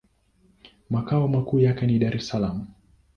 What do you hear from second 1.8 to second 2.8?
ni Dar-es-Salaam.